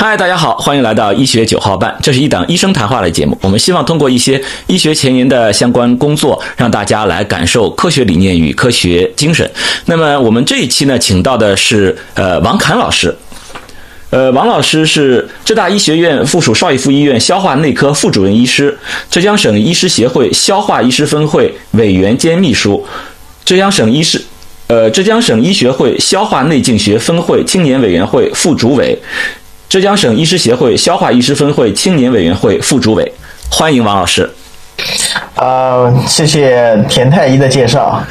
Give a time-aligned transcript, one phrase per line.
[0.00, 1.92] 嗨，大家好，欢迎来到医学九号半。
[2.00, 3.36] 这是一档医生谈话类节目。
[3.42, 9.50] 我们希望通过一些医学前沿的相关工作，让大家来感受科学理念与科学精神。
[9.86, 13.12] 那么我们这一期呢，请到的是呃王侃老师。
[14.10, 18.78] 呃，王老师是浙大医学院附属邵逸夫医院消化内科副主任医师，
[19.10, 22.86] 浙江省医师协会消化医师分会委员兼秘书，
[23.44, 24.22] 浙江省医师。
[24.68, 28.96] 呃，浙江省医学会消化内镜学分会青年委员会副主委。
[29.68, 33.12] 浙江省医师协会消化医师分会青年委员会副主委，
[33.50, 34.28] 欢迎王老师。
[35.34, 38.02] 呃，谢谢田太医的介绍，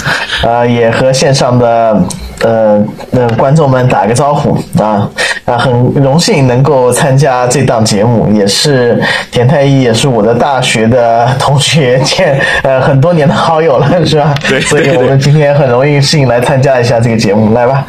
[0.44, 2.00] 呃，也和线上的
[2.42, 2.80] 呃
[3.12, 5.10] 那观众们打个招呼啊
[5.46, 9.02] 啊，很荣幸能够参加这档节目，也是
[9.32, 14.36] 田太医，也是我的大学的同学，见呃很多年的好友了，是吧？
[14.48, 17.86] 对，所以我们今天很荣幸来参加一下这个节目，来吧。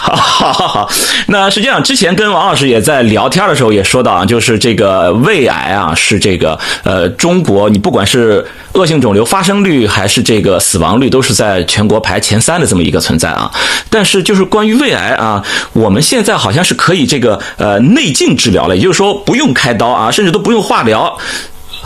[0.00, 0.90] 好，好，好，好。
[1.28, 13.50] 那实际上之前跟王老师也在聊天的时候也说到啊，就是这个胃癌啊，是这个呃中国，你不管是恶性肿瘤发生率还是这个死亡率，都是在全国排前三的这么一个存在啊。
[13.90, 21.18] 但是就是关于胃癌啊，我们现在好像是可以这个呃内镜治疗了，也就是说不用开刀啊，甚至都不用化疗。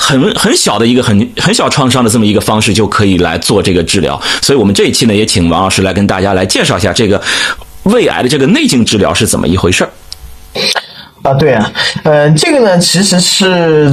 [0.01, 7.21] 很很小的一个很很小创伤的这么一个方式就可以来做这个治疗，所以我们这一期呢也请王老师来跟大家来介绍一下这个
[7.83, 9.91] 胃癌的这个内镜治疗是怎么一回事儿。
[11.23, 11.73] 啊，对啊，
[12.05, 13.93] 呃，这个呢其实是。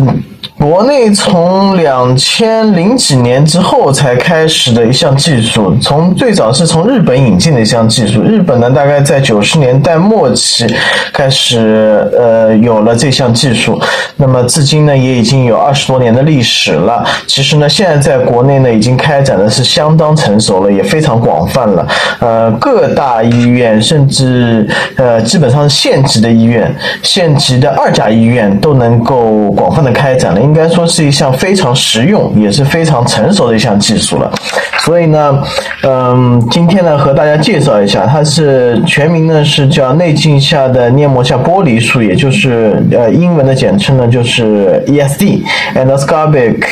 [0.58, 8.22] 国内从两千零几年之后才开始的一项技术，从最早是从日本引进的一项技术。
[8.22, 10.66] 日本呢，大概在九十年代末期
[11.14, 13.80] 开始，呃，有了这项技术。
[14.18, 17.04] 那么至今呢，也已经有二十多年的历史了。
[17.28, 21.88] 其实呢，现在在国内呢，已经开展的是相当成熟了，也非常广泛了。
[22.20, 34.32] 呃，各大医院，甚至呃，基本上县级的医院、县级的二甲医院都能够广泛的开展应该说是一项非常实用，也是非常成熟的一项技术了。
[34.80, 35.42] 所以呢，
[35.84, 46.64] 嗯，今天呢和大家介绍一下，它是全名呢是叫内镜下的黏膜下剥离术，也就是呃英文的简称呢就是 ESD（Endoscopic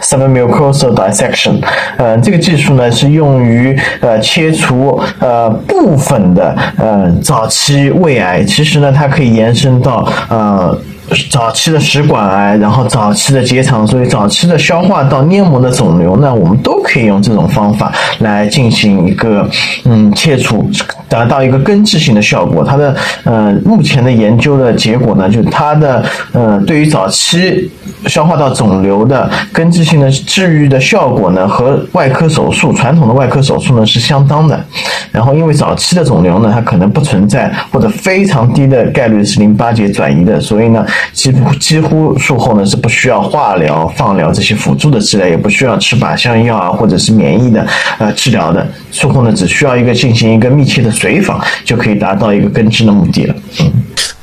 [0.00, 1.62] Submucosal Dissection）。
[1.98, 10.74] 呃，这个技术呢是用于呃切除呃部分的呃早期胃癌，其实呢它可以延伸到呃。
[11.30, 19.48] 早期的食管癌，然后早期的结肠，所以早期的消化道黏膜的肿瘤呢，我们都可以用这种方法来进行一个
[19.84, 20.70] 嗯切除，
[21.08, 22.64] 达到一个根治性的效果。
[22.64, 27.70] 它的呃目前的研究的结果呢，就是它的呃对于早期
[28.06, 34.62] 消化道肿瘤的根治性的治愈的效果呢，和外科手术传统的外科手术呢是相当的。
[35.10, 40.84] 然后因为早期的肿瘤呢，它可能不存在或者非常低的概率是淋巴结转移的，所以呢。
[41.12, 47.66] 几乎几乎术后呢是不需要化疗、放疗这些辅助的治疗，也不需要吃靶向药啊，或者是免疫的
[47.98, 48.66] 呃治疗的。
[48.92, 53.34] 术后呢只需要一个进行一个密切的随访，就可以达到一个根治的目的了。
[53.60, 53.72] 嗯，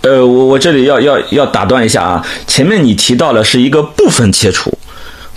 [0.05, 4.69] 呃，我我这里要要要打断一下啊，前面你提到了是一个部分切除，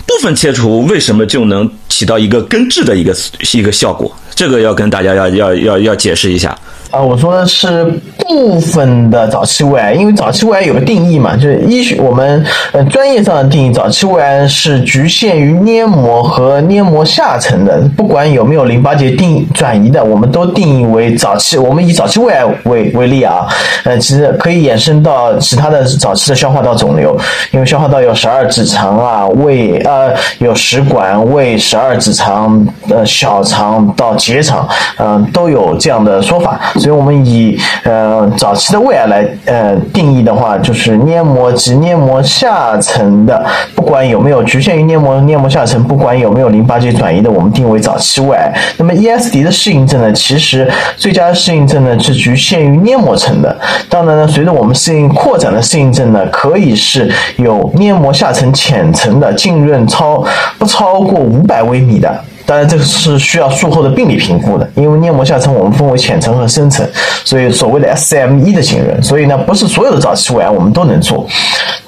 [0.05, 3.11] 部分切除为什么就能起到一个根治的一个
[3.53, 4.15] 一个效果？
[4.39, 6.57] 这个要跟大家要要要要解释一下。
[6.91, 7.85] 啊，我说的是
[8.17, 21.59] 部分的早期胃癌，因为早期胃癌有个定义嘛，就是医学我们呃专业上的定义，早期胃癌是局限于黏膜和黏膜下层的，不管有没有淋巴结定转移的，我们都定义为早期。
[21.59, 23.45] 我们以早期胃癌为为例啊，
[23.85, 27.15] 呃，其实可以衍生到其他的早期的消化道肿瘤，
[27.51, 34.67] 因为消化道有十二指肠啊，胃呃有食管、胃、十二指肠、呃小肠到结结肠，
[34.97, 36.59] 嗯，都有这样的说法。
[36.75, 43.45] 所以，我们以呃早期的胃癌来呃定义的话，就是黏膜及黏膜下层的，
[43.75, 48.53] 不管有没有局限于黏膜黏膜下层，不管有没有淋巴结转移的，我们定为早期胃癌。
[48.77, 53.57] 那么 ESD 的适应症呢，其实最佳适应症呢是局限于黏膜层的。
[53.89, 60.23] 当然呢，随着我们适应扩展的适应症呢，可以是有黏膜下层浅层的浸润超
[60.57, 62.23] 不超过五百微米的。
[62.49, 66.83] 当然，这个是需要术后的病理评估的，因为黏膜下层我们分为浅层和深层，
[67.23, 71.27] 所以所谓的 SCM 一的浸润，所以呢，不是所有的早期胃癌我们都能做，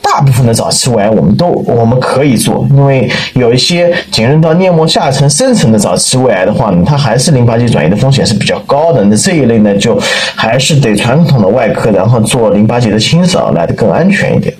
[0.03, 9.99] 大部分的早期胃癌我们都我们可以做，因为有一些浸润到黏膜下层深层的早期胃癌的话呢，它还是淋巴结转移的风险是比较高的，那这一类呢，就
[10.35, 14.53] 还是得传统的外科，然后做淋巴结的清扫来的更安全一点。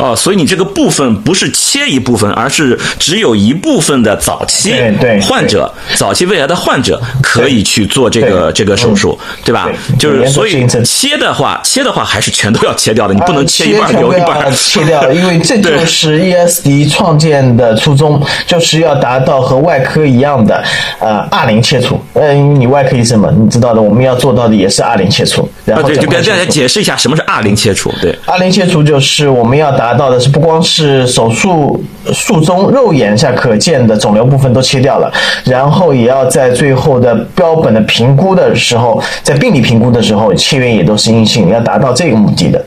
[0.00, 9.68] 哦，所以你这个部分不是切一部分，而是只有一部分的早期对对患者、早期胃癌的患者可以去做这个这个手术，对吧？
[9.98, 14.52] 就是所以切的话，切的话还是全都要切掉的，你不能呃切一半留一半。
[14.52, 20.62] 切掉，因为这就是 ESD 创建的初衷，就是要达到和外科一样的
[20.98, 22.00] 呃二零切除。
[22.14, 26.40] 嗯，因为你外科医生嘛，你知道的，我们要做到的也是二零切除，然啊，后对，就跟大家。
[26.50, 28.12] 解释一下什么是二零切除，对。
[28.26, 31.82] 二零切除就是我们要达到的是不光是手术
[32.12, 35.12] 术中肉眼下可见的肿瘤部分都切掉了，
[35.44, 42.64] 然后也要在最后的标本的评估的时候，在病理评估的时候，切缘也都是阴性，要达到这个目的的。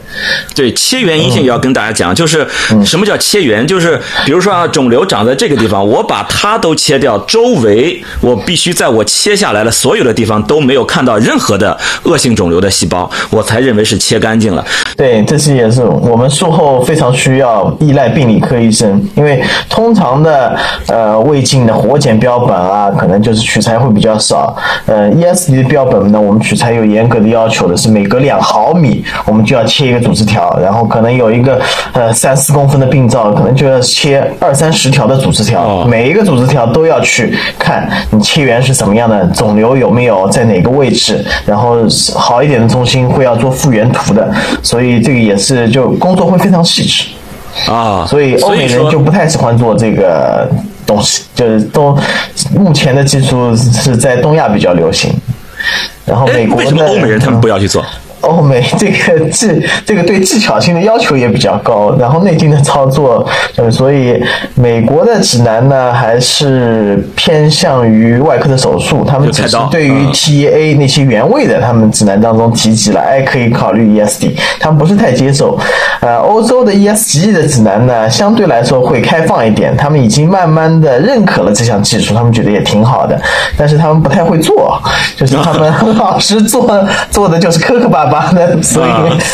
[0.56, 3.66] 对切缘阴性也要跟大家讲，就是嗯什么叫切缘？
[3.66, 14.64] 就是比如说啊，肿瘤长在这个地方，我把它都切掉，周围我必须在我切下来的所有的地方都没有看到任何的恶性肿瘤的细胞，我才认为是切干净了。
[14.96, 20.56] 对，这是也是我们术后非常需要依赖病理科医生，因为通常的
[20.88, 24.56] 呃胃镜的活检标本啊，可能就是取材会比较少。
[24.86, 31.60] 呃，ESD 的标本呢，我们取材有严格的要求的是每隔两毫米我们就要切一个组织条，然后可能有一个
[31.94, 35.86] 呃三四公分的病灶，可能就要切二三十条的组织条，哦。
[35.88, 41.78] 每一个组织条都要去看你切缘是什么样的，肿瘤有没有在哪个位置，然后
[42.16, 44.32] 好一点的中心会要做复原图的，
[44.62, 47.03] 所以这个也是就工作会非常细致，
[47.68, 50.50] 啊，所以欧美人就不太喜欢做这个
[50.86, 51.98] 东西，就是都
[52.56, 55.12] 目前的技术是在东亚比较流行，
[56.06, 57.84] 然后哎美，国为什么欧美人他们不要去做？
[58.24, 59.48] 欧美这个技
[59.86, 63.26] 这个对技巧性的要求也比较高，然后内镜的操作，
[63.56, 64.22] 呃，所以
[64.56, 75.58] 美国的指南呢还是偏向于外科的手术，他们只是对于嗯 TA 那些原位的，他们指南当中提及了，哎，可以考虑 ESD，他们不是太接受。
[76.00, 83.20] 呃，欧洲的 ESG 的指南呢，相对来说会开放一点，他们已经慢慢的认可了这项技术，他们觉得也挺好的，
[83.58, 84.82] 但是他们不太会做，
[85.16, 86.68] 就是他们 老师做
[87.10, 88.90] 做的就是磕磕巴巴的， 所以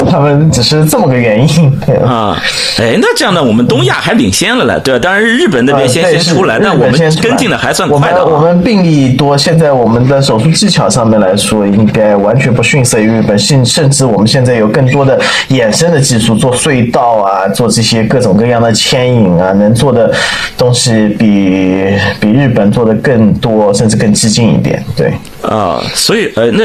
[0.09, 1.79] 他们只是这么个原因。
[2.05, 2.37] 啊，
[2.77, 4.99] 哎，那这样呢，我们东亚还领先了嘞，对吧？
[5.01, 6.91] 当然日本那边先先出来，是但我们
[7.21, 8.25] 跟进的还算快的啊。
[8.25, 20.11] 我们病例多，现在我们的手术技巧上面来说，应该完全不逊色于日本，甚甚至我们现在有更多的衍生的技术，做隧道啊，做这些各种各样的牵引啊，能做的
[20.57, 24.83] 东西比比日本做的更多，甚至更激进一点。
[24.95, 26.63] 对，啊，所以呃，那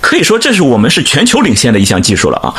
[0.00, 2.54] 可以说这是我们是全球领先的一项技术了啊，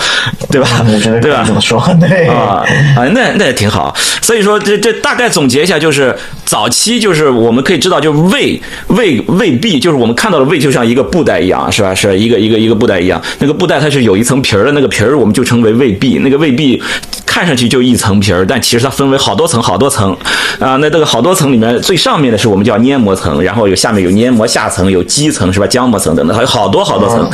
[0.51, 0.85] 对吧？
[0.85, 1.53] 我觉得对吧以这？
[1.53, 1.81] 么说。
[1.99, 2.63] 对啊
[2.95, 3.95] 啊，那那也挺好。
[4.21, 6.15] 所以说，这这大概总结一下，就是
[6.45, 11.95] 早期就是我们可以知道，就是胃胃胃壁，就是我们看到的胃就像一个布袋一样，是吧？
[11.95, 13.21] 是一个一个一个布袋一样。
[13.39, 16.19] 那个布袋它是有一层皮儿的，那个皮儿我们就称为胃壁。
[16.21, 16.81] 那个胃壁
[17.25, 20.15] 看上去就一层皮儿，但其实它分为好多层好多层
[20.59, 20.75] 啊。
[20.77, 25.67] 那这个好多层里面，最上面的是我们叫黏膜层，然后有下面有黏膜下层，有基层是吧？
[25.67, 27.29] 浆膜层等等，还有好多好多层。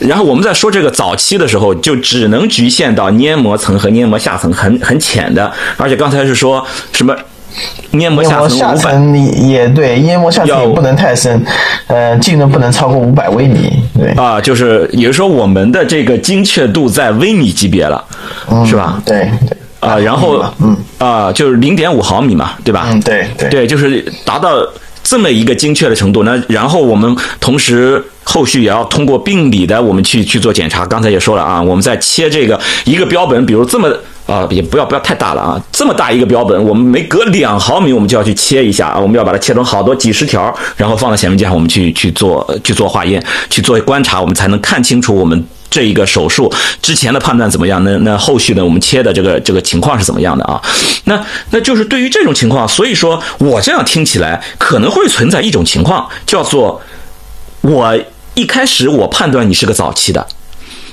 [0.00, 7.14] 然后我们在说这个早期的时候，就只能局限到黏膜层和黏膜下层很很浅的，而且刚才是说什么
[7.92, 9.16] 黏膜下下层
[9.48, 11.40] 也对，黏膜下层也不能太深，
[11.86, 13.72] 呃，浸润不能超过五百微米。
[13.96, 18.04] 对，啊，就是也就是说我们的这个精确度在微米级别了，
[18.66, 19.00] 是吧？
[19.06, 19.56] 对对。
[19.78, 22.86] 啊，然后嗯啊，就是零点五毫米嘛，对吧？
[22.90, 24.48] 嗯，对对对，就是达到
[25.14, 26.24] 这么一个精确的程度。
[26.24, 30.84] 那然后我们同时后续也要通过病理的我们去去做检查。
[30.84, 33.88] 刚才也说了啊，我们在切这个一个标本，比如这么
[34.26, 45.46] 啊，也不要不要太大了啊，这么大一个标本，我们每隔两毫米我们就要去切一下啊，我们要把它切成好多几十条，然后放到显微镜上，我们去去做去做化验，去做观察，我们才能看清楚我们。
[45.74, 46.48] 这一个手术
[46.80, 47.82] 之前的判断怎么样？
[47.82, 50.62] 那那后续呢我们切的这个这个情况是怎么样的啊？
[51.06, 56.80] 那那就是对于这种情况，所以说我这样听起来可能会存在一种情况，叫做
[57.62, 57.98] 我
[58.34, 60.24] 一开始我判断你是个早期的，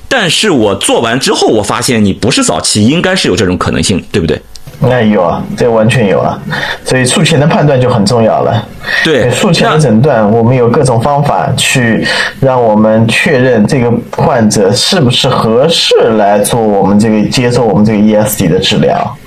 [0.10, 4.42] 但是我做完之后，我发现你不是早期，应该是有这种可能性，对不对？
[4.82, 6.38] 那有啊，这完全有啊，
[6.84, 8.68] 所以术前的判断就很重要了。
[9.04, 12.06] 对术前的诊断，我们有各种方法去
[12.40, 19.18] 让我们确认这个患者是不是合适来做我们这个接受我们这个 ESD 的治疗。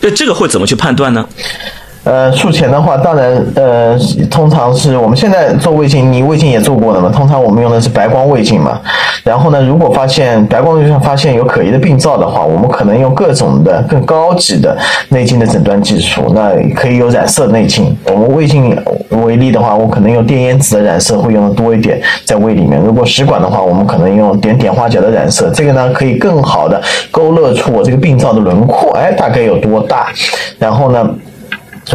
[0.00, 1.24] 那这个会怎么去判断呢？
[2.02, 3.94] 呃，术前的话，当然，呃，
[4.30, 7.10] 通常是我们现在做胃镜，你胃镜也做过的嘛。
[7.10, 8.80] 通常我们用的是白光胃镜嘛。
[9.22, 14.74] 然后呢，如果发现白光胃镜发现有可疑的病灶的话，我们可能用各种的更高级的
[15.10, 16.32] 内镜的诊断技术。
[16.34, 17.94] 那可以有染色内镜。
[18.06, 18.74] 我们胃镜
[19.10, 22.80] 为例的话，我可能用电烟子的染色会用的多一点，在胃里面。
[22.80, 25.50] 如果食管的话，我们可能用点碘花角的染色。
[25.50, 26.80] 这个呢，可以更好的
[27.10, 30.06] 勾勒出我这个病灶的轮廓，哎，大概有多大。
[30.58, 31.06] 然后呢？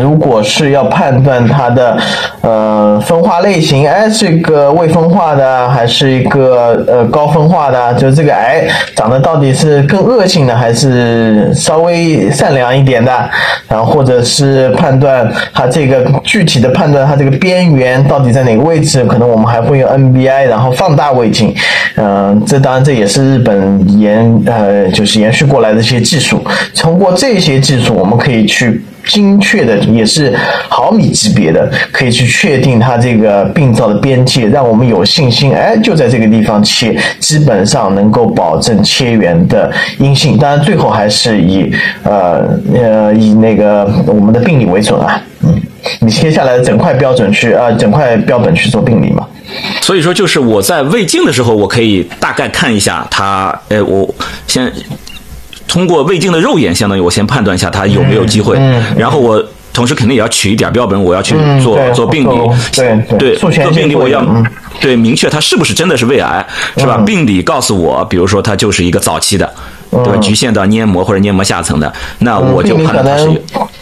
[0.01, 1.97] 如果是要判断它的
[2.41, 7.93] 呃分化类型，哎，是一个未分化的，还是一个呃高分化的？
[7.95, 13.11] 就这个癌长得到底是更恶性的，还是稍微善良一点的？
[13.67, 19.03] 然后或者是判断它这个具体的判断它这个边缘到底在哪个位置？
[19.05, 21.53] 可能我们还会用 NBI，然后放大胃镜。
[21.95, 26.43] 嗯，这当然这也是日本延呃就是延续过来的一些技术。
[26.75, 28.83] 通过这些技术，我们可以去。
[29.07, 30.33] 精确的也是
[30.69, 40.37] 毫米级别的，可以去确定它这个病灶的边界，让我们有信心，哎，就在这个地方切，基本上能够保证切源的阴性。
[40.37, 41.71] 当然，最后还是以
[42.03, 42.43] 呃
[42.73, 45.61] 呃以那个我们的病理为准啊，嗯，
[45.99, 49.25] 你切下来整块标准去啊，整块标本去做病理嘛。
[49.81, 54.13] 所以说，就是我在胃镜的时候，我可以大概看一下它，哎，我
[54.47, 54.71] 先。
[55.67, 58.57] 通过胃镜的肉眼，相当于我先判断一下他有没有机会，
[58.97, 59.43] 然后我
[59.73, 62.37] 同时肯定也要取一点标本，我要去做做病理，
[62.73, 64.25] 对对，做病理我要
[64.79, 66.45] 对明确他是不是真的是胃癌，
[66.77, 66.97] 是吧？
[67.05, 69.51] 病理告诉我，比如说他就是一个早期的，
[69.91, 70.17] 对吧？
[70.17, 73.41] 局限到黏膜或者黏膜下层的，那我就判断是。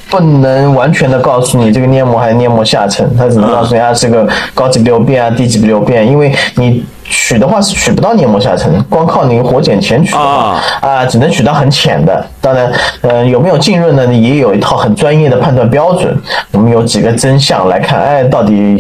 [0.09, 6.83] 不能完全的告诉你这个黏膜还是黏膜下层，它只能告诉你它是个高级病变啊、低级病变，因为你
[7.13, 12.25] 取的话是取不到黏膜下层，光靠你活检钳取啊啊，只能取到很浅的。
[12.41, 14.11] 当然，呃，有没有浸润呢？
[14.13, 16.19] 也有一套很专业的判断标准。
[16.51, 18.77] 我们有几个真相来看，哎，到底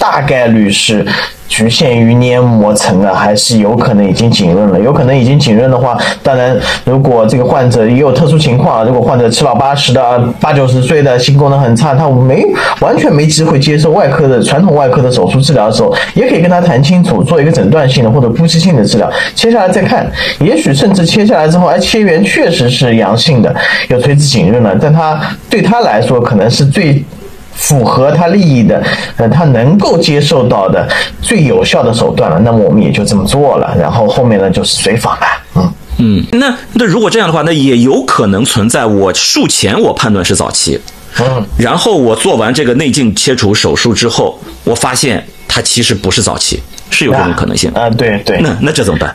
[0.00, 1.06] 大概率是。
[1.50, 4.78] 局限于黏膜层的，还是有可能已经浸润了。
[4.78, 12.46] 有可能已经浸润的话，当然，如果这个患者也有特殊情况，如果患者七老八十的、八九十岁的心功能很差，他没
[12.78, 20.08] 完全没机会接受外科的传统外科的手术治疗的时候，也可以跟他谈清楚，做一个诊断性的或者夫妻性的治疗，切下来再看。
[20.38, 23.52] 也许甚至切下来之后，哎，切缘确实是阳性的，
[23.88, 27.04] 有垂直浸润了，但他对他来说可能是最。
[27.60, 28.82] 符合他利益的，
[29.16, 30.88] 呃，他能够接受到的
[31.20, 33.76] 最有效的手段了，那么我们也就这么做了。
[33.78, 35.26] 然后后面呢就是随访了，
[35.56, 36.24] 嗯嗯。
[36.32, 40.80] 那那如果这样的话，那也有可能存在我术前我判断是早期，
[41.20, 48.40] 嗯，然后我做完这个内镜切除手术之后，我发现它其实不是早期，是有这种可能性啊，对对。
[48.40, 49.14] 那那这怎么办？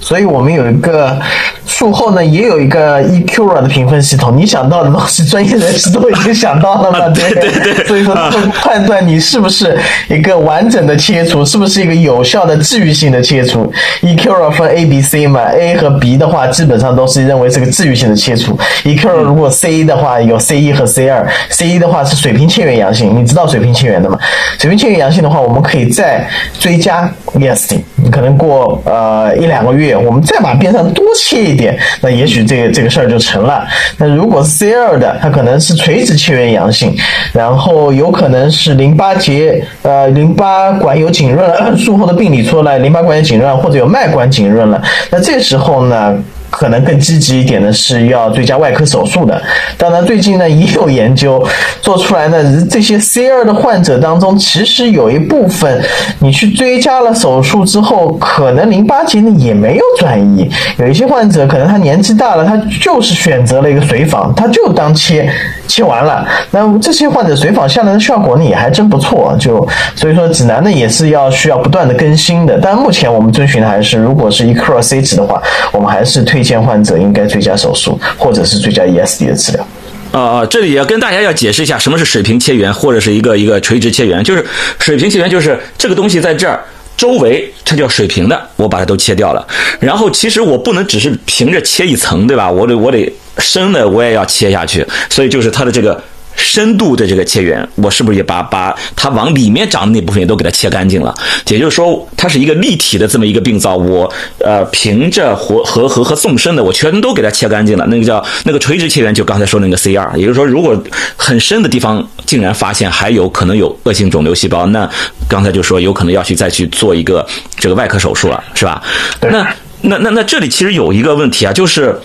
[0.00, 1.18] 所以我们有一个
[1.66, 4.36] 术后呢，也有一个 EQRA 的评分系统。
[4.36, 7.08] 你想到的东西，专业人士都已经想到了嘛？
[7.14, 7.86] 对对对。
[7.86, 8.14] 所以说，
[8.54, 13.72] 判断你是不是一个完整的切除，是不是一个有效的治愈性的切除。
[14.02, 18.58] EQRA 分 A、B、C 嘛，A 和 B 的话，基本上都是认为是个治愈性的切除。
[18.84, 24.18] EQRA 如果 C 的话，有 C 一和 C 二，C 一的话是水平切缘阳性，你知道水平切缘的嘛？
[24.58, 26.26] 水平切缘阳性的话，我们可以再
[26.58, 29.96] 追加 ESD，你可能过呃一两两个月。
[29.96, 33.66] 我们再把边上多切一点，那也许这个这个事儿就成了。
[33.98, 36.96] 那如果 C 二的，它可能是垂直切缘阳性，
[37.32, 44.82] 然后有可能是淋巴结呃淋巴管有浸润，术后的病理出来淋巴管有浸润，或者有脉管浸润了。
[45.10, 46.16] 那这时候呢？
[46.50, 49.40] 可能更积极一点的是要追加外科手术的。
[49.78, 51.42] 当然，最近呢也有研究
[51.80, 55.80] 做出来呢，这些 C 二的患者当中，其实有一部分
[56.18, 60.50] 你去追加了手术之后，可能淋巴结呢也没有转移。
[60.78, 65.32] 有一些患者可能他年纪大了，他就是选择了一个随访，他就当切
[65.68, 66.26] 切完了。
[66.50, 69.36] 那这些患者随访下来的效果呢也还真不错。
[69.38, 72.58] 就所以说指南呢也是要需要不断的更新的。
[72.60, 75.40] 但目前我们遵循的还是，如果是 ECRC 值的话，
[75.70, 76.39] 我们还是推。
[76.40, 79.66] 推荐患者应该追加手术，或者是追加 ESD 的治疗。
[80.10, 84.24] 啊啊，这里要跟大家要解释一下，什么是水平切缘，或者是一个一个垂直切缘。
[84.24, 84.42] 就是
[84.78, 86.64] 水平切缘，就是这个东西在这儿
[86.96, 89.46] 周围，它叫水平的，我把它都切掉了。
[89.78, 92.50] 然后其实我不能只是平着切一层，对吧？
[92.50, 96.02] 我得我得深的我也要切下去，所以就是它的这个。
[96.40, 101.14] 深度的这个切缘，我是不是也把把它往里面长的那部分也都给它切干净了？
[101.46, 107.86] 也就是说，它是一个立体的这么一个病灶，我呃平着和和和和纵深的，我全都给它切干净了。
[107.86, 110.10] 那个叫那个垂直切缘，就刚才说那个 C 二。
[110.18, 110.76] 也就是说，如果
[111.16, 114.88] 很深的地方竟然发现还有可能有恶性肿瘤细胞，那
[115.28, 117.24] 刚才就说有可能要去再去做一个
[117.56, 118.82] 这个外科手术了，是吧？
[119.20, 119.46] 那
[119.82, 122.00] 那那那这里其实有一个问题啊，就是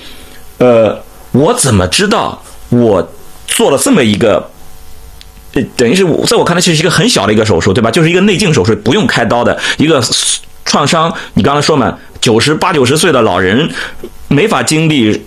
[0.58, 1.02] 呃，
[1.32, 3.12] 我怎么知道我？
[3.48, 4.52] 做了这么一个
[5.78, 7.90] 等于是我在我看来，其实是一个很小的一个手术，对吧？
[7.90, 10.04] 就是一个内镜手术，不用开刀的一个
[10.66, 11.14] 创伤。
[11.36, 13.70] 你刚才说嘛，九十八九十岁的老人
[14.28, 15.26] 没法经历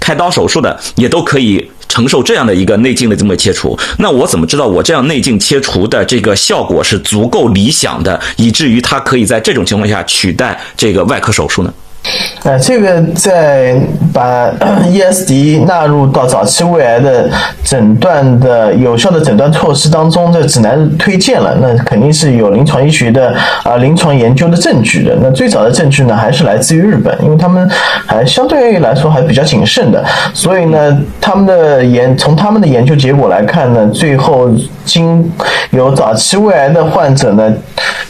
[0.00, 3.78] 开刀手术的，也都可以承受这样的一个内镜的这么切除。
[3.98, 11.72] 那我怎么知道我这样内镜切除的这个效果是足够理想的，以至于它可以在这种情况下取代这个外科手术呢？
[12.44, 13.76] 呃，这个在
[14.12, 14.50] 把
[14.90, 17.30] ESD 纳入到早期胃癌的
[17.62, 23.32] 诊断的有效的诊断措施当中，这指南推荐了，那肯定是有临床医学的
[23.62, 25.16] 啊临床研究的证据的。
[25.22, 27.70] 那最早的证据呢，还是来自于日本，因为他们
[28.06, 30.04] 还相对来说还比较谨慎的，
[30.34, 34.50] 所以呢，他们的研从他们的研究结果来看呢，最后
[34.84, 35.30] 经
[35.70, 37.54] 有早期胃癌的患者呢，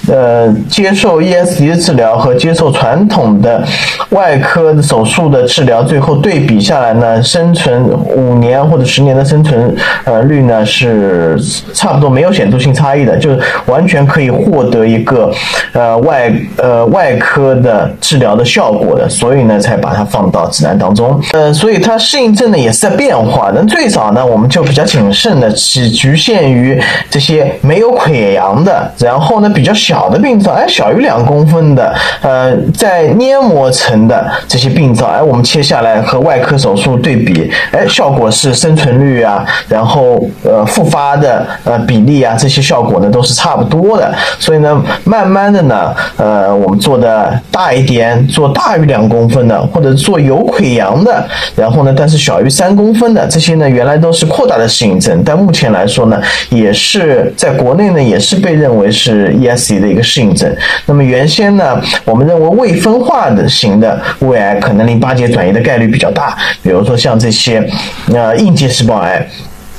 [0.09, 3.63] 呃，接受 ESD 的治疗和接受传统的。
[4.11, 9.75] 外科手术的治疗，最后对比下来呢，生存五年或者十年的生存
[10.05, 11.39] 呃率呢是
[11.73, 15.33] 差不多没有显著性差异的，就是完全可以获得一个
[15.73, 21.19] 呃外呃外科的治疗的效果的，所以呢才把它放到指南当中。
[21.33, 23.51] 呃，所以它适应症呢也是在变化。
[23.55, 33.72] 那最早呢我们就比较谨慎的，只局限于这些没有溃疡的，然后呢比较小的病灶，哎小于两公分的，呃在黏膜。
[33.73, 44.15] 层的这些病灶，哎，我们切下来和外科手术对比，哎，效果是生存率啊，然后呃复发的呃比例啊，这些效果呢都是差不多的。
[44.39, 51.25] 所以呢，慢慢的呢，呃，我们做的大一点，做大于两公分的，或者做有溃疡的，
[51.57, 60.55] 然后呢，但是小于三公分的这些呢，原来都是扩大的适应症，但目前来说呢，也是在国内呢，也是被认为是 ESE 的一个适应症。
[60.87, 63.49] 那么原先呢，我们认为未分化的。
[63.63, 67.65] 型的胃癌可能淋巴结转移的概率比较大，比如说像这些
[68.13, 69.27] 呃硬结细胞癌。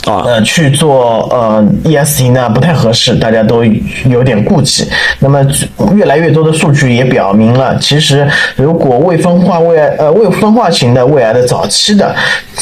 [0.05, 3.63] 啊，呃，去做呃 EST 呢不太合适，大家都
[4.05, 4.85] 有点顾忌。
[5.19, 5.41] 那么
[5.93, 12.13] 越来越多的数据也表明了，其实如果未分化胃癌呃未分化型的胃癌的早期的，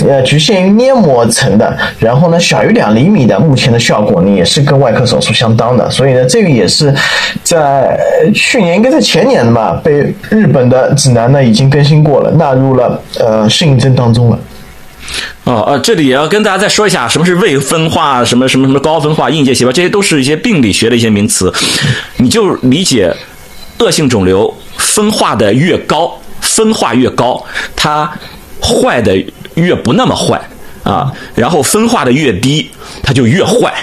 [0.07, 5.89] 呃局限于黏膜层的，然后呢小于两厘米的，目前的效果呢也是跟外科手术相当的。
[5.89, 6.93] 所以呢这个也是
[7.43, 7.99] 在
[8.35, 14.39] 去年应该在前年的嘛，被日本的指南呢已经更新过了，纳入了呃适应症当中了。
[15.43, 21.51] 哦，呃，这里也要跟大家再说一下，什么是未分化，什么什么什么高分化硬结细胞，这些都是一些病理学的一些名词。
[22.17, 23.13] 你就理解，
[23.79, 27.43] 恶性肿瘤分化的越高，分化越高，
[27.75, 28.11] 它
[28.61, 29.15] 坏的
[29.55, 30.39] 越不那么坏
[30.83, 32.69] 啊，然后分化的越低，
[33.03, 33.73] 它就越坏。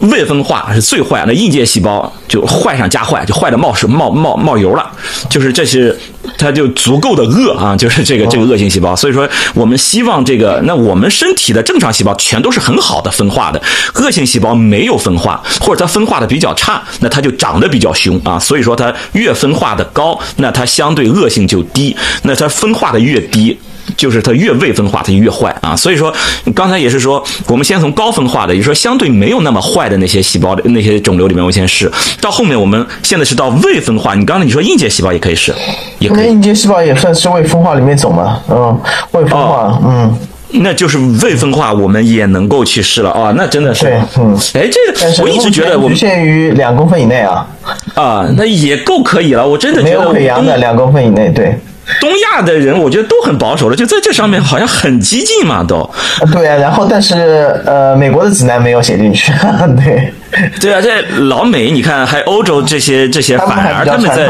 [0.00, 4.90] 未分化是最坏，那应届细胞就坏上加坏，就坏的冒水冒冒冒油了，
[5.30, 5.98] 就是这是
[6.36, 8.94] 它就足够的恶啊，就是这个这个恶性细胞。
[8.94, 13.62] 所以说，我们希望这个那我们身体的正常细胞全都是很好的分化的，
[13.94, 18.38] 恶性细胞没有分化，或者它分化的比较差，那它就长得比较凶啊。
[18.38, 23.58] 所以说，它越分化的高，那它相对恶性就低，那它分化的越低。
[23.96, 25.76] 就是它越未分化，它就越坏啊。
[25.76, 26.12] 所以说，
[26.54, 31.90] 刚才也是说，我们先从高分化的，也就是说相对没有那么坏的那些细胞的那些肿瘤里面，我先试。
[32.20, 34.14] 到后面，我们现在是到未分化。
[34.14, 35.54] 你刚才你说硬结细胞也可以试，
[35.98, 36.28] 也可以。
[36.28, 38.40] 硬结细胞也算是未分化里面种嘛？
[38.48, 38.78] 嗯，
[39.12, 40.18] 未分化，嗯，
[40.50, 43.32] 那就是未分化，我们也能够去试了啊。
[43.36, 43.86] 那真的是，
[44.18, 47.46] 嗯，哎，这个我一直觉得我们限于两公分以内啊。
[47.94, 49.46] 啊，那也够可以了。
[49.46, 51.58] 我真的觉得没有溃疡的两公分以内，对。
[52.00, 55.88] 东亚的人，我觉得都很保守了，就在这上面好像很激进嘛，都。
[56.32, 59.32] 对啊，然后但是呃，美国的指南没有写进去，
[59.82, 60.12] 对。
[60.60, 64.28] 对啊，在老美，你看，还欧洲这些这些，反而他们在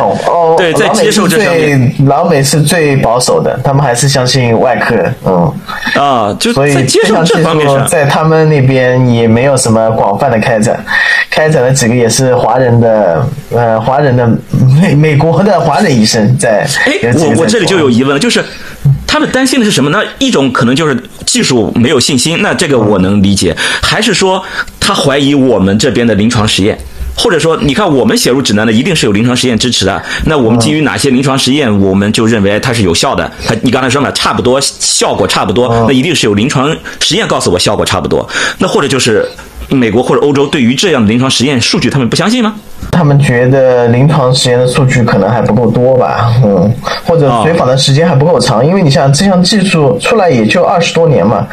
[0.56, 5.52] 对在接受这上面，老美是最保守的，他们还是相信外科，嗯
[5.94, 10.78] 啊，就所以接受这方面在他们那边也没有什么广泛的开展，
[11.30, 14.28] 开展了几个也是华人的，呃，华人的
[14.80, 16.66] 美美国的华人医生在。
[16.84, 18.44] 哎，我我这里就有疑问了，就是
[19.06, 20.00] 他们担心的是什么呢？
[20.18, 24.44] 一种可能就是技术没有信心，那这个我能理解，还是说？
[24.86, 26.78] 他怀疑我们这边的临床实验，
[27.16, 30.00] 或者说，你看我们写入指南的一定是有临床实验支持的。
[30.26, 33.28] 那我们基于哪些临床实验，我们就认为它是有效的？
[33.44, 38.24] 他你刚才说嘛，差不多效果差不多，那一定是有临床实验告诉我效果差不多。
[38.58, 39.28] 那或者就是
[39.68, 42.54] 美国或者欧洲对于这样的临床实验数据，他们不相信吗？
[42.92, 46.72] 他们觉得临床实验的数据可能还不够多吧，嗯，
[47.04, 51.46] 或者随访的时间还不够长，因为你像这项技术出来也就二十多年嘛，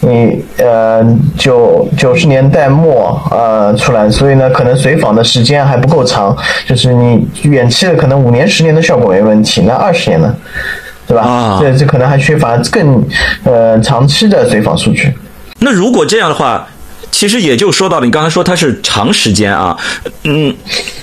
[0.00, 1.04] 你呃
[1.36, 10.34] 九九十年代末呃出来，所以呢可能随访的时间还不够长，就是你远期的可能五年十年的效果没问题，那二十年呢，
[11.06, 11.22] 对吧？
[11.22, 13.02] 啊，这这可能还缺乏更
[13.44, 15.12] 呃长期的随访数据。
[15.58, 16.66] 那如果这样的话。
[17.16, 19.74] 其实也就说到了，你刚才说它是长时间啊，
[20.24, 20.54] 嗯，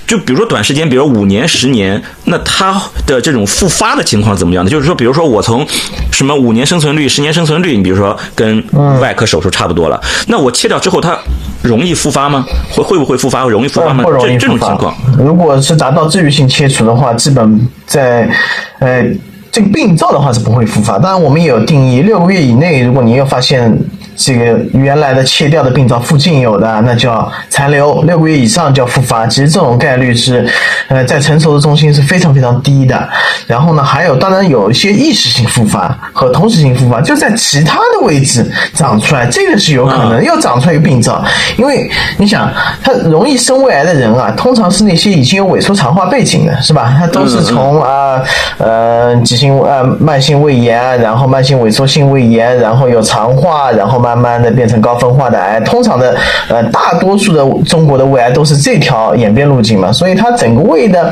[0.06, 4.70] 就比如说短时间，比如五年、十年，那它的这种复发的情况怎么样呢？
[4.70, 5.66] 就是说，比如说我从
[6.12, 8.62] 什么五年生存率、十年生存率，你比如说跟
[9.00, 11.18] 外科手术差不多了，那我切掉之后，它
[11.62, 12.46] 容易复发吗？
[12.70, 13.42] 会会不会复发？
[13.48, 14.04] 容易复发吗？
[14.20, 18.30] 这这种情况，如果是达到治愈性切除的话，基本在
[18.78, 19.04] 呃
[19.50, 20.96] 这个病灶的话是不会复发。
[20.96, 23.76] 当然，我们也有定义，六个月以内，如果你又发现。
[24.16, 29.26] 这个原来的切掉的病灶附近有的，那叫残留，六个月以上叫复发。
[29.26, 30.48] 其实这种概率是，
[30.88, 33.08] 呃，在成熟的中心是非常非常低的。
[33.46, 41.22] 然后呢，还有当然有一些意识性复发和同时性复发，就在其他的位置长出来，这个是有可能又长出来一个病灶。
[41.56, 42.48] 因为你想，
[42.82, 46.94] 他容易生胃癌的人啊，通常是那些已经有萎缩肠化背景的，是吧？
[46.96, 48.22] 他都是从啊
[48.58, 54.03] 呃急性呃慢性胃炎，然后慢性萎缩性胃炎，然后有肠化，然后。
[54.04, 56.14] 慢慢的变成高分化的癌，通常的
[56.50, 61.10] 呃大多数的中国的胃癌都是这条演变路径嘛，所以它整个胃的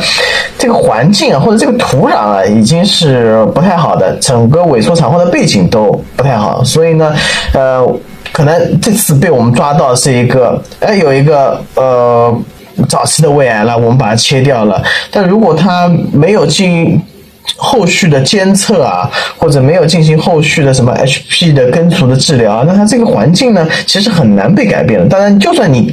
[0.58, 7.14] 这个环境啊或者这个土壤啊已经是不太好的，整个萎缩肠化的背景都不太好，所以呢
[7.54, 7.82] 呃
[8.30, 12.36] 可能这次被我们抓到是一个哎有一个呃
[12.90, 17.00] 早期的胃癌了，我们把它切掉了，但如果它没有进。
[17.56, 25.06] 后续的监测啊，或者没有进行后续的什么 HP 的根除的治疗啊，那它这个环境呢，其实很难被改变的。
[25.06, 25.92] 当然，就算你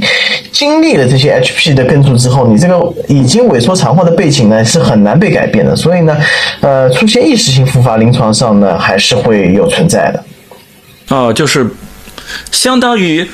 [0.52, 5.76] 经历了这些 HP 的根除之后，你这个已经萎缩肠化的背景呢，是很难被改变的。
[5.76, 6.16] 所以呢，
[6.62, 10.24] 呃，出现意识性复发，临床上呢还是会有存在的。
[11.10, 11.68] 哦，就是
[12.52, 13.28] 相当于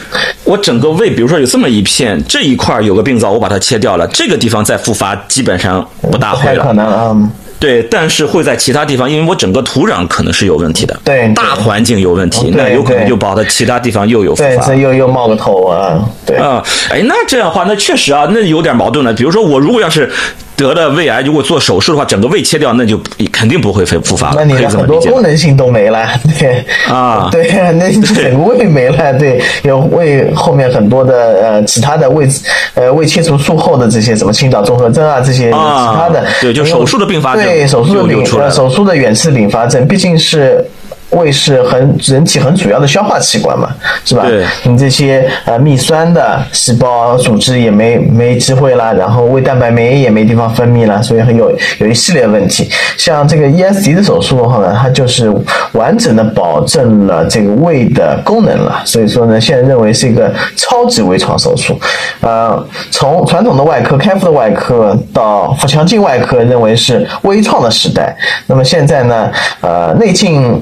[0.46, 6.64] 我整个胃，比如说有这么一片，这一块有个病灶，我把它切掉了，这个地方再复发，基本上不大会了。
[6.64, 7.32] 可能啊。
[7.60, 19.14] 对，但是会在其他地方，因为我整个土壤可能是有问题的，对，大环境有问题，那有可能就跑到其他地方又有复发，对又又冒个头啊，对啊，哎，那这样的话，那确实啊，那有点矛盾了。
[19.14, 20.12] 比如说我如果要是。
[20.56, 23.00] 得了胃癌，如果做手术的话，整个胃切掉，那就
[23.32, 24.36] 肯定不会复复发了。
[24.38, 26.08] 那你的很多功能性都没了，
[26.40, 32.28] 对啊， 对，那整个胃没了，对，有胃后面很多的呃其他的胃
[32.74, 40.66] 呃胃切除术后的这些什么青岛综合征啊这些其他的，对，就手术的并发症，对，手术的并手术的远视并发症，毕竟是。
[41.12, 43.70] 胃是很人体很主要的消化器官嘛，
[44.04, 44.24] 是吧？
[44.28, 44.46] 对。
[44.64, 52.70] 你这些呃泌酸的细胞组织也没没机会啦，然后胃蛋白酶也没地方分泌了，所以很有有一系列问题。
[52.98, 55.34] 像这个 ESD 的手术的话呢，它就是
[55.74, 58.82] 完整的保证了这个胃的功能了。
[58.84, 61.80] 所以说呢，现在认为是一个超级微创手术。
[62.22, 68.16] 呃，从传统的外科开腹的外科到腹腔镜外科，认为是微创的时代。
[68.48, 70.62] 那么现在呢，呃，内镜。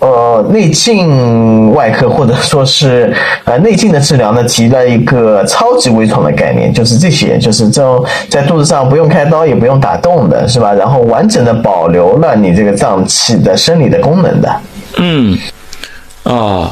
[0.00, 10.72] 呃，内镜外科或者说是呃内镜的治疗呢，提了一个超级微创的概念，就是这些，就是这种在肚子上不用开刀也不用打洞的，是吧？
[10.72, 14.60] 然后完整的保留了你这个脏器的生理的功能的。
[14.96, 15.38] 嗯，
[16.22, 16.70] 哦，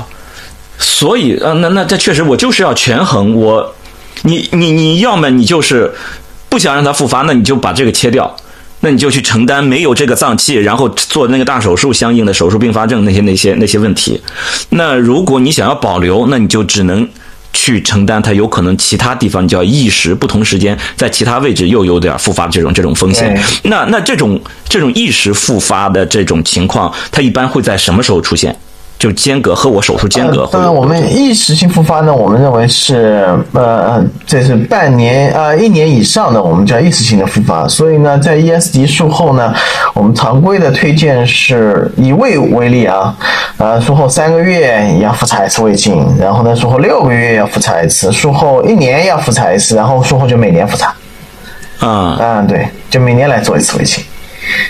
[0.79, 3.75] 所以呃，那那这确实，我就是要权衡，我
[4.23, 5.93] 你你你要么你就是
[6.49, 8.35] 不想让它复发，那你就把这个切掉。
[8.88, 14.18] 那你就去承担没有这个脏器，然后做那个大手术相应的手术并发症那些那些那些问题。
[14.70, 17.07] 那如果你想要保留，那你就只能
[17.53, 23.38] 去承担它有可能其他地方叫异时不同时间在其他位置又有点复发的这种这种风险。
[23.64, 28.57] 那那这种这种异时复发的这种情况，它一般会在什么时候出现？
[28.98, 30.44] 就间隔和我手术间隔。
[30.50, 37.68] 当然，我们异时性复发呢，我们认为是呃，这是半年啊一年以上的，我们叫异时性的复发。
[37.68, 39.54] 所以呢，在 ESD 术后呢，
[39.94, 43.16] 我们常规的推荐是以胃为例啊，
[43.58, 50.92] 呃，术后三个月要复查一次胃镜，然后呢，术后六个月要复查一次，术后一年要复查一次，然后术后就每年复查。
[51.78, 54.02] 啊，嗯，对，就每年来做一次胃镜。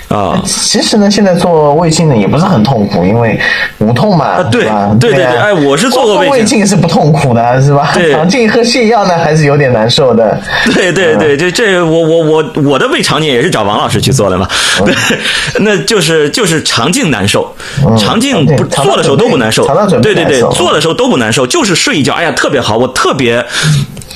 [0.08, 3.38] 啊，其实呢，现在做胃镜呢也不是很痛苦，因为
[3.78, 4.90] 无痛嘛，对吧？
[4.98, 7.90] 对对对，哎，我是做过胃镜，是不痛苦的，是吧？
[7.94, 10.40] 对，肠镜和泻药呢还是有点难受的。
[10.74, 14.48] 对对对，这这我我我我的胃肠镜也是找王老师去做的嘛，
[14.84, 14.94] 对，
[15.60, 17.54] 那就是就是肠镜难受，
[17.98, 19.66] 肠镜不做的时候都不难受，
[20.00, 23.44] 对对对，做的时候都不难受，就是睡一觉，哎呀特别好，我特别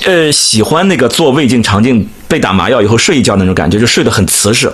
[0.06, 2.08] 呃喜欢那个做胃镜肠镜。
[2.32, 4.66] 被打麻药以后睡一觉那种感觉，就睡得很瓷实，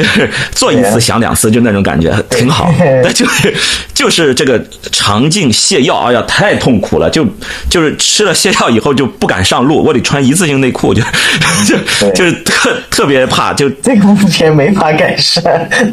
[0.00, 2.72] 就是做一次想两次，就那种感觉挺好。
[3.02, 3.54] 那 就是
[3.92, 7.26] 就是这个肠镜泻药，哎呀，太痛苦了，就
[7.68, 11.02] 就是吃了泻药以后就不敢上路，我得穿一次性内裤，就
[12.00, 15.42] 就就是特特别怕，就这个目前没法改善。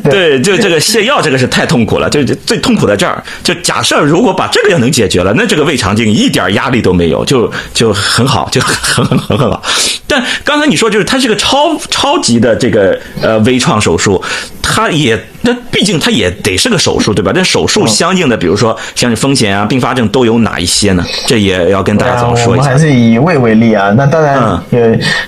[0.04, 3.22] 对，就这个泻药这个是太痛苦了，就最痛苦在这儿。
[3.44, 9.62] 就假设如果把这个也能解决了，那这个胃肠镜一点压力都没有，就就很好，就很很很很好。
[10.10, 14.22] 但刚才你说就是它是个超超级的这个呃微创手术，
[14.78, 17.32] 它也那毕竟它也得是个手术对吧？
[17.34, 21.04] 这手术相应的，比如说像是风险啊、并发症都有哪一些呢？
[21.26, 22.64] 这也要跟大家怎么说一下？
[22.64, 23.92] 我们还是以胃为例啊。
[23.98, 24.38] 那当然
[24.70, 24.80] 有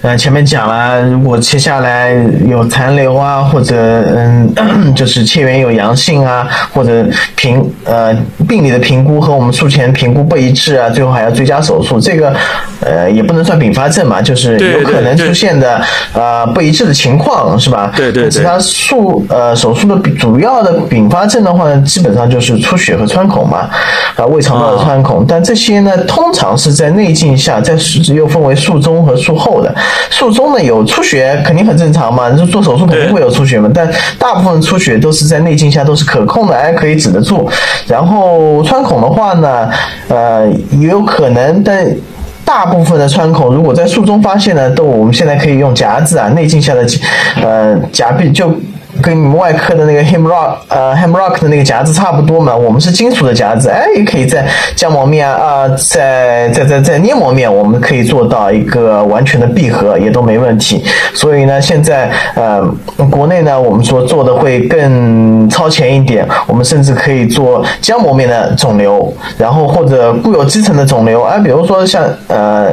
[0.03, 2.13] 呃前面讲了，如果切下来
[2.47, 3.75] 有残留啊，或者
[4.15, 7.03] 嗯就是切缘有阳性啊，或者
[7.35, 8.13] 评呃
[8.47, 12.31] 病理的评估和我们术前评估不一致啊，最后还要追加手术，这个
[12.81, 15.81] 呃也不能算并发症嘛，就是有可能出现的
[16.13, 17.91] 呃不一致的情况是吧？
[17.95, 18.29] 对对对。
[18.29, 23.69] 其他术呃手术的主要的并发症的话呢，基本上就是出血和穿孔嘛，
[24.15, 25.25] 啊胃肠道的穿孔。
[25.27, 27.73] 但这些呢，通常是在内镜下，在
[28.13, 29.73] 又分为术中和术后的。
[30.09, 33.69] 术中呢有出血肯定很正常嘛，做手术肯定会有出血嘛。
[33.73, 37.49] 但大部分出血都是在内镜下都是可控的，哎可以止得住。
[37.87, 39.69] 然后穿孔的话呢，
[40.09, 41.85] 呃也有可能，但。
[42.45, 46.83] 大部分的穿孔，如果在术中发现呢，都我们现在可以用夹子啊，内镜下的
[47.43, 48.51] 呃夹壁就。
[49.01, 60.83] 跟你们外科的那个 Hemrock 呃 Hemrock 的那个夹子差不多嘛，我们是金属的夹子，哎，也可以在浆膜面啊，在在在在黏膜面，我们可以做到一个完全的闭合，也都没问题。
[61.13, 62.61] 所以呢，现在呃，
[63.09, 72.71] 国内呢，我们说做的会更超前一点，我们甚至可以做浆膜面的肿瘤，然后或者固有肌层的肿瘤，啊，比如说像呃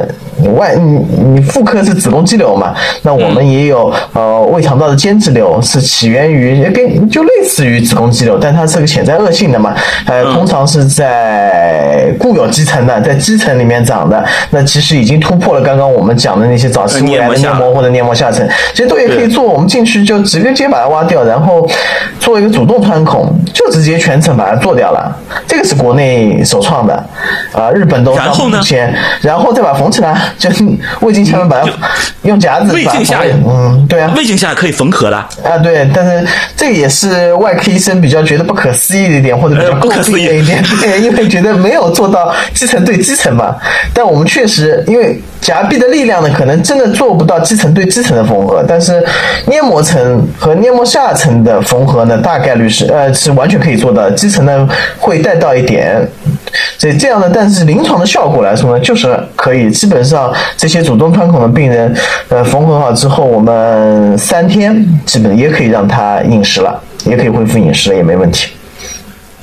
[0.55, 6.17] 外你你妇科是子宫肌瘤嘛，那我们也有呃胃肠道的间质瘤是起源。
[6.17, 9.75] 源于跟就类似于子宫肌瘤，但它是个潜在恶性的嘛，
[10.07, 21.69] 呃，通常是在固有肌层的，在肌层里面长的，那其实已经突破了刚刚我们讲的那些早期胃癌的黏膜或者黏膜下层，其实都也可以做，我们进去就直接把它挖掉，然后
[22.19, 26.93] 做一个主动穿孔，就直接全程把它做掉了，这个是国内首创的，
[27.51, 30.49] 啊，日本都然后呢，先然后再把缝起来，就
[31.01, 31.69] 胃镜下面把它
[32.23, 43.55] 用夹子，胃镜下，嗯，对啊，胃镜下可以缝合的啊，对，但是这个也是外科医生比较觉得不可思议的一点，或者比较不可思议一点，对，因为觉得没有做到基层对基层嘛。
[43.93, 49.03] 但我们确实，因为夹壁的力量呢，可能真的做不到基层对基层的缝合，但是
[49.45, 54.67] 黏膜层和黏膜下层的缝合呢，大概率是呃是完全可以做到，基层呢
[54.99, 56.05] 会带到一点。
[56.77, 61.95] 所以这样的，但是临床的效果来说呢，就是可以基本上这些主动穿孔的病人，
[62.29, 68.49] 呃，缝合好之后，我们三天基本也可以让他饮食了，也可以恢复饮食了，也没问题。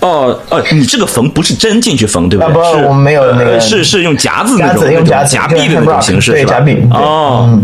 [0.06, 2.52] 哦哦，你这个缝不是针进去缝对不对？
[2.52, 6.76] 不，我们没有那个，是是用夹子那种用夹夹壁的那种形式对夹壁。
[6.90, 7.58] 哦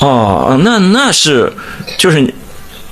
[0.00, 1.52] 哦，那那是
[1.96, 2.32] 就是。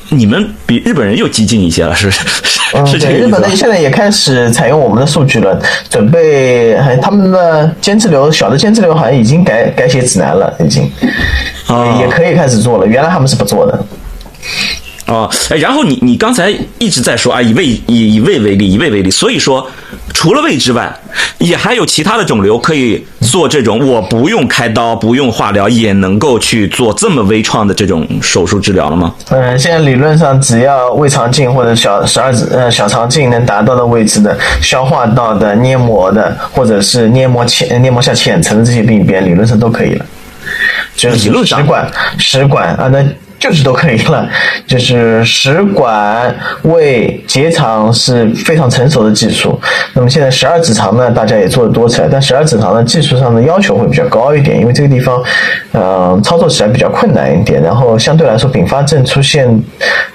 [0.09, 2.09] 你们比日本人又激进一些了，是
[2.87, 10.89] 是这个日本的现在也开始采用我们的数据了，准备他们的尖刺瘤小的尖刺瘤好像已经改改写指南了，已经，
[11.99, 12.87] 也可以开始做了。
[12.87, 13.85] 原来他们是不做的。
[15.07, 19.65] 哦，哎，然后你你刚才一直在说啊，以胃以以胃为例，以胃为例，所以说
[20.13, 20.93] 除了胃之外，
[21.39, 29.15] 也还有其他的肿瘤可以做这种我不用开刀、不用化疗也能够去做这么微创的这种手术治疗了吗？
[29.31, 40.05] 嗯，现在理论上只要胃肠镜或者小十二指呃小肠镜能达到的位置的消化道的黏膜的或者是黏膜浅黏膜下浅层的这些病变，理论上都可以了。
[40.97, 42.99] 就是理论上，食管食管啊那。
[43.49, 44.29] 就是都可以了，
[44.67, 49.59] 就是食管、胃、结肠是非常成熟的技术。
[49.95, 55.23] 那么现在十二指肠呢，大家也做的多起来，但十二指肠呢，技术上的要求会比较高一点，因为这个地方，
[55.73, 57.63] 嗯，操作起来比较困难一点。
[57.63, 59.47] 然后相对来说，并发症出现，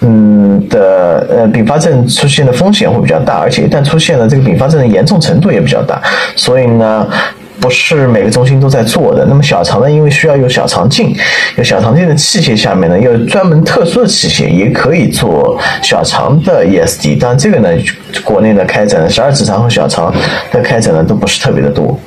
[0.02, 6.02] 嗯的，呃，并发症出现的风险会比较大，而且一旦出现了，这个并发症的严重程度也比较大。
[6.36, 7.08] 所以呢。
[7.62, 9.24] 不是每个中心都在做的。
[9.30, 9.90] 那么小肠呢？
[9.90, 11.16] 因为需要有小肠镜，
[11.58, 17.18] 有小肠镜的器械下面呢，有专门特殊的器械，也可以做小肠的 ESD。
[17.20, 17.70] 但这个呢，
[18.24, 20.14] 国内的开展的十二指肠和小肠
[20.52, 21.98] 的开展呢，都不是特别的多。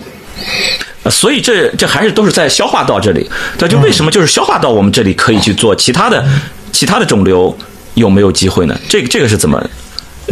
[1.08, 3.30] 所以这这还是都是在消化道这里。
[3.58, 6.24] 那就为什么就是消化道我们这里可以去做，其他的
[6.72, 7.56] 其他的肿瘤
[7.94, 8.76] 有没有机会呢？
[8.88, 9.62] 这个这个是怎么？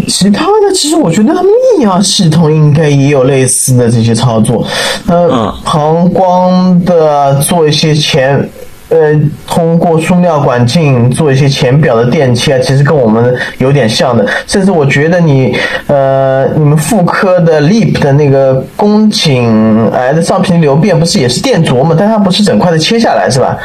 [0.08, 4.66] 其他的其实我觉得泌尿系统应该也有类似的这些操作，
[5.06, 8.48] 呃，膀胱的做一些前
[8.88, 14.26] 呃，通过输尿管镜做一些浅表的电切啊，其实跟我们有点像的。
[14.46, 15.54] 甚至我觉得你，
[15.86, 21.96] 呃，你们妇科的 LEEP 的那个宫颈癌的上皮瘤变，不是也是电灼吗？
[21.98, 23.56] 但它不是整块的切下来，是吧？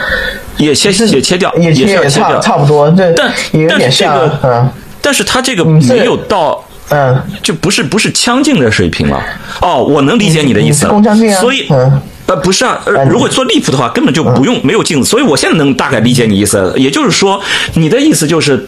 [0.57, 4.69] 也切也切掉，也切也差差不多，这但也有点像，嗯。
[5.01, 9.23] 但是他这个没有到，嗯，就不是不是腔镜的水平了。
[9.61, 11.01] 哦，我能理解你的意思了。
[11.39, 15.07] 所以，呃，不是啊，如果做利普的话，根本就不用没有镜子。
[15.07, 16.73] 所以我现在能大概理解你意思。
[16.75, 17.41] 也就是说，
[17.75, 18.67] 你的意思就是，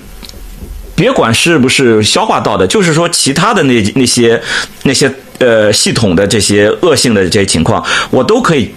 [0.96, 4.42] 别管是不是消化道的，就是说其他的那那些
[4.84, 8.74] 那些呃系统的这些恶性的这些情况，我都可以，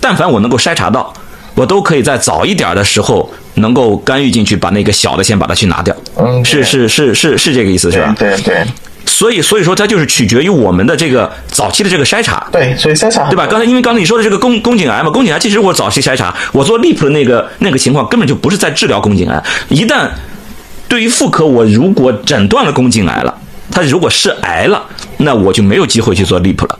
[0.00, 1.12] 但凡我能够筛查到，
[1.56, 3.28] 我都可以在早一点的时候。
[3.58, 5.96] 能够干预进去，把那个小的先把它去拿掉。
[6.18, 8.14] 嗯，是是是是是这个意思，是吧？
[8.18, 8.62] 对对。
[9.06, 12.46] 所以所以说，它就是取决于我们的这个早期的这个筛查。
[12.52, 13.46] 对，所以筛查对吧？
[13.46, 19.42] 刚才因为刚才你说的这个宫宫颈癌嘛，宫颈癌其实我早期筛查，我做 LEEP 的那个那个情况根本就不是在治疗宫颈癌。
[19.70, 20.06] 一旦
[20.86, 23.34] 对于妇科，我如果诊断了宫颈癌了，
[23.70, 24.84] 它如果是癌了，
[25.16, 26.78] 那我就没有机会去做 LEEP 了。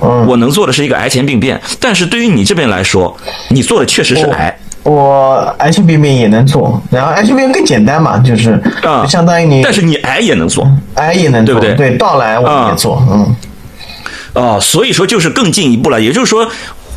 [0.00, 1.60] 嗯，我能做的是一个癌前病变。
[1.80, 3.16] 但是对于你这边来说，
[3.48, 4.56] 你做的确实是癌。
[4.82, 8.52] 我癌前病变也能做，然后癌前病变更简单嘛，就是
[8.84, 11.90] 啊，相当于你，但是你癌也能做，癌也能做，对不对？
[11.90, 13.36] 对，到来我们也做，嗯，
[14.34, 16.48] 哦，所以说就是更进一步了，也就是说，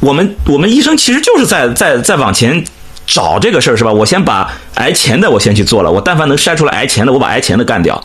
[0.01, 2.63] 我们我们医生其实就是在在在往前
[3.07, 3.91] 找这个事儿，是吧？
[3.91, 7.99] 我先把癌前的我先去做了，我但凡能筛出来癌前的，我把癌前的干掉，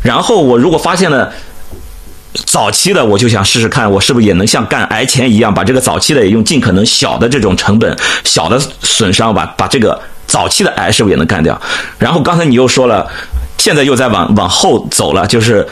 [0.00, 1.32] 然后我如果发现了。
[2.46, 11.60] 早期的我就想试试看，我是不是也能像干癌前一样，把这个早期的也用尽可能小的这种成本、小的损伤，把把这个早期的癌是不是也能干掉？
[11.98, 13.08] 然后刚才你又说了，
[13.58, 15.66] 现在又在往往后走了，就是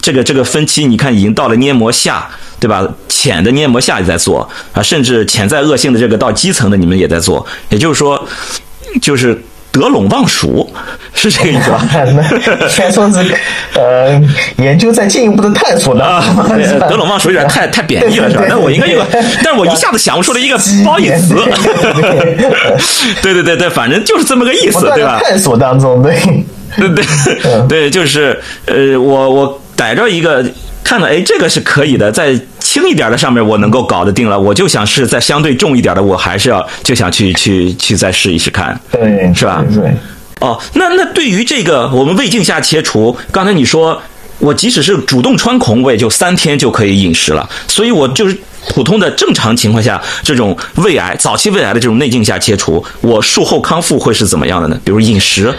[0.00, 2.26] 这个这个分期，你看已经到了黏膜下，
[2.58, 2.88] 对吧？
[3.08, 8.26] 浅的黏膜下也在做啊，甚至潜在恶性的这个到基层的你们也在做，也就是说，
[9.02, 9.42] 就是。
[9.78, 10.70] 得陇望蜀
[11.14, 11.86] 是这个意思吧？
[12.68, 13.18] 先说是
[13.74, 14.20] 呃，
[14.58, 16.00] 研究在进一步的探索的。
[16.88, 18.44] 得陇望蜀有点太 太贬义了，是吧？
[18.48, 19.02] 那我应该有，
[19.42, 21.34] 但是我一下子想不出来一个褒义词。
[23.22, 25.20] 对对对对，反正就是这么个意思，对吧？
[25.22, 26.18] 探索当中，对
[26.76, 30.44] 对对对，就是呃，我我逮着一个。
[30.84, 32.34] 看到哎，这个是可以的，在
[32.68, 39.64] 轻一点的上面我能够搞得定了，我就想是在相对重一点的，我还是要就想去 去去再试一试看，对，是吧？
[39.72, 39.90] 对。
[40.40, 43.98] 哦，那那对于这个我们胃镜下切除，刚才你说
[44.38, 48.36] 我即使是主动穿孔，我也就三天就可以饮食了，所以我就是。
[48.74, 54.78] 普通的正常情况下，这种胃癌早期胃癌的这种内镜下切除，我术后康复会是怎么样的呢？
[54.84, 55.54] 比如饮食，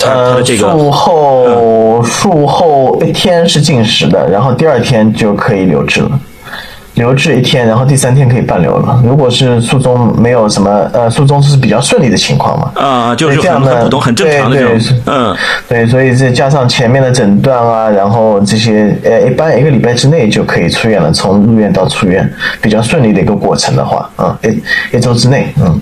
[0.00, 6.20] 呃，术后术后一天是禁食的，然后第二天就可以留置了。
[7.00, 9.02] 留置一天，然后第三天可以办留了。
[9.02, 12.72] 如果是术中没有什么，呃，术中是比较顺利的情况嘛？
[12.74, 14.78] 啊，就是这样的，普通很正常的这种。
[15.06, 15.34] 嗯，
[15.66, 21.10] 对，所以再加上前面的诊断啊，然后这些，呃，一般一个礼拜之内就可以出院了。
[21.10, 25.80] 从入院到出院比较顺利的一个过程的话，啊，一一周之内，嗯。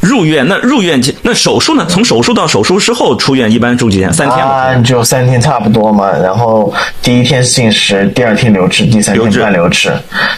[0.00, 1.86] 入院那入院那手术呢？
[1.88, 4.12] 从手术到手术之后出院一般住几天？
[4.12, 6.10] 三天啊，就三天差不多嘛。
[6.22, 9.92] 然后第一天进食，第二天留置，第三天半留置，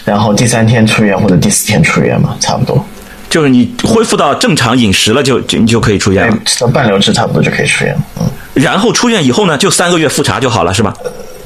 [0.05, 2.83] 然后第三天出院或者第四天出院嘛，差不多。
[3.29, 6.37] 就是你恢复到正常饮食了，就就你就可以出院了。
[6.59, 8.01] 到半留置差不多就可以出院了。
[8.21, 8.25] 嗯。
[8.53, 10.93] 然后出院以后呢，就三个月复查就好了，是吧？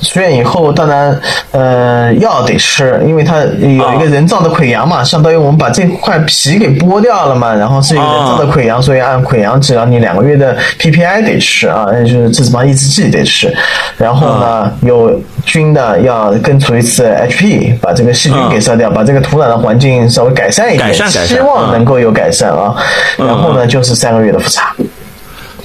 [0.02, 1.20] 出院以后，当然，
[1.52, 13.56] 呃，药得吃，因为它有一个人造的溃疡嘛，相当于我们把这块皮给剥掉了嘛，然后是一个人造的溃疡，所以按溃疡治疗，你两个月的 PPI 得吃啊，那就是质子帮抑制剂得吃，
[13.98, 22.76] 然后呢，有菌的要根除一次 HP，把这个细菌给杀掉，把这个土壤的环境稍微改善一点，希望能够有改善啊，
[23.18, 24.74] 然后呢，就是三个月的复查。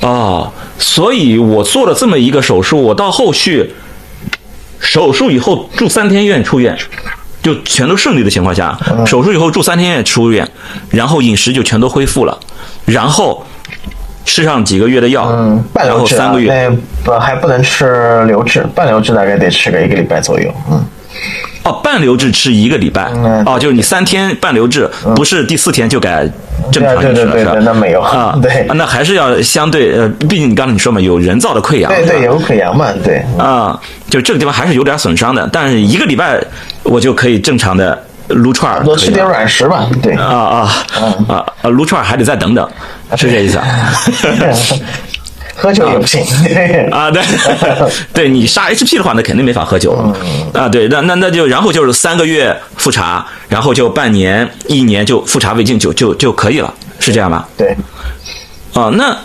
[0.03, 3.75] 哦，所以我做了这么一个手术，我到后续。
[4.79, 6.77] 手术以后住三天院出院，
[7.43, 10.49] 就全都顺利的情况下，手术以后住三天院出院，
[10.91, 12.39] 然后饮食就全都恢复了，
[12.85, 13.45] 然后
[14.25, 15.31] 吃上几个月的药，
[15.75, 16.71] 然后三个月，
[17.05, 20.85] 不还不能吃流质，半流质大概得吃个一个礼拜左右，嗯。
[21.67, 23.11] 哦，半流质吃一个礼拜，
[23.45, 26.25] 哦，就是你三天半流质，不是第四天就改
[26.71, 27.57] 正常饮食了，是吧？
[27.61, 28.01] 那没有。
[28.01, 33.77] 啊， 对，那还是要相对呃，毕竟你刚才你说嘛，有人造的溃疡，对对，有溃疡嘛，对，啊，
[34.09, 36.41] 就这个地方还是有点损伤的，但是一个礼拜
[36.85, 40.73] 我就可以正常的撸串儿，多吃点软食吧，对，啊啊
[41.29, 42.69] 啊啊，撸串儿还得再等等，
[43.17, 43.67] 是这意思啊。
[45.57, 46.23] 喝酒也不行
[46.93, 47.11] 啊！
[47.11, 47.23] 对，
[48.13, 49.93] 对你杀 HP 的话，那肯定没法喝酒
[50.53, 50.69] 啊！
[50.69, 56.73] 对，那那那就然后就是三个月复查，然后就半年、一年就复查胃镜就就就可以了。
[56.99, 57.49] 是这样吧？
[57.57, 57.75] 对。
[58.75, 59.17] 啊，那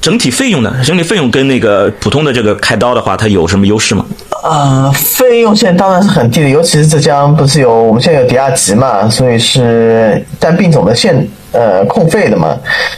[0.00, 0.72] 整体费用呢？
[0.84, 4.04] 整体费用跟那个普通的这个开刀的话，它有什么优势吗？
[4.44, 12.56] 呃，费用现在当然是很低的，尤其是浙江不是有我们现在有迪亚吉嘛，所以是单病种的限呃控费的嘛，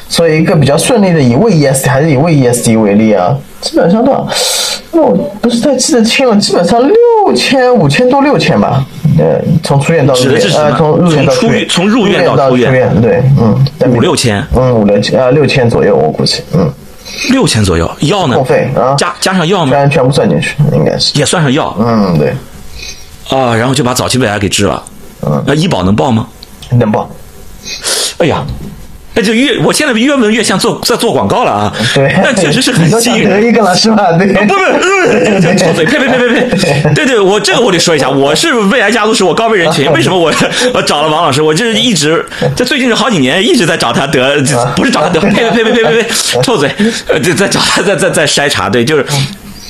[0.08, 4.28] 所以一个比较顺利的以胃 ESD 还是以胃 ESD 为例啊，基本上多少？
[4.92, 8.84] 我不是太记得清了，基本上六千五千多六千吧，
[9.18, 13.56] 呃，从出院到入院，呃，从入院到出院，从入院到出院，对，嗯，
[13.90, 16.70] 五六千，嗯，五六千，呃，六千左右，我估计，嗯。
[17.30, 18.36] 六千左右，药呢？
[18.36, 19.72] 付费啊，加加上药吗？
[19.72, 21.74] 全全部算进去，应该是也算上药。
[21.78, 22.34] 嗯，对。
[23.28, 24.82] 啊，然后就把早期胃癌给治了。
[25.22, 26.26] 嗯，那医保能报吗？
[26.70, 27.08] 能报。
[28.18, 28.44] 哎呀。
[29.14, 31.72] 那就越我现在越问越像做在做广告了啊！
[31.94, 33.44] 对，但确实是很吸引人。
[33.44, 34.12] 一个了是吧？
[34.12, 36.94] 对，不不，臭嘴，呸呸呸呸呸！
[36.94, 39.90] 对对，我这个我得说一下，我是胃癌家族史，我高危人群。
[39.92, 40.32] 为什么我
[40.72, 41.42] 我找了王老师？
[41.42, 44.40] 我这一直这最近这好几年一直在找他得，
[44.76, 46.08] 不是找他得，呸呸呸呸呸呸呸，
[46.42, 46.70] 臭嘴，
[47.08, 49.04] 呃，在找他在在在筛查，对，就是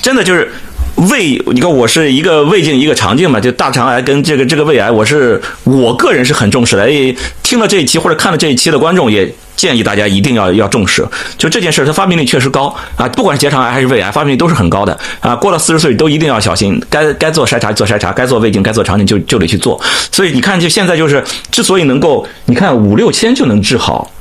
[0.01, 0.51] 真的就是。
[0.95, 6.83] 胃，你看我是一个胃镜一个肠镜嘛，就大肠癌跟这个这个胃癌，我是我个人是很重视的。
[6.83, 11.03] 哎，听了这一期或者看了这一期的观众也建议大家一定要要重视。
[11.37, 15.35] 就这件事，它发病率确实高啊，不管是结肠癌还是胃癌，发病率都是很高的啊。
[15.35, 19.81] 过了四十岁都一定要小心，该该做筛查做筛查，该做胃镜该做肠镜就就得去做。
[20.11, 24.11] 所以你看，就现在就是之所以能够，你看五六千就能治好。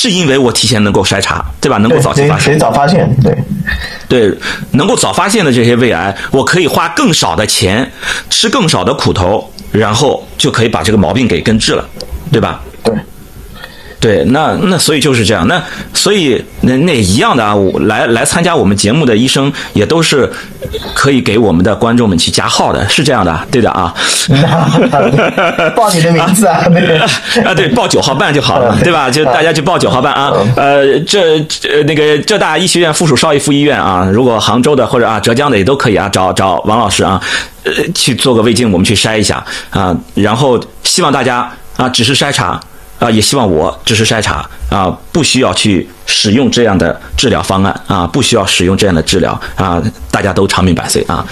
[0.00, 1.76] 是因为我提前能够筛查，对吧？
[1.78, 3.36] 能够早期发现，早发现，对，
[4.08, 4.38] 对，
[4.70, 7.90] 能够早发现的这些胃癌，我可以花更少的钱，
[8.30, 11.84] 吃更少的苦头，然后就可以把这个毛病给根治了，
[12.30, 12.62] 对吧？
[12.84, 12.94] 对。
[14.00, 15.60] 对，那那所以就是这样，那
[15.92, 17.54] 所以那那一样的啊，
[17.86, 20.30] 来来参加我们节目的医生也都是
[20.94, 23.92] 可以给我们的观众们去加号的，是这样的，对的啊。
[25.74, 26.96] 报你的名字啊，对
[27.42, 29.10] 啊，对，报九号半就好了，对吧？
[29.10, 30.32] 就大家去报九号半啊。
[30.54, 31.38] 呃，这
[31.68, 37.20] 呃那个浙大医学院附属邵逸夫医院啊，如果杭州的或者啊浙江的也都可以啊，找找王老师啊，
[37.64, 42.60] 呃去做个胃镜，我们去筛一下啊，然后希望大家啊只是筛查。
[42.98, 51.24] 啊，也希望我只是筛查啊，不需要去使用这样的治疗方案啊，不需要使用这样的治疗啊，大家都长命百岁啊。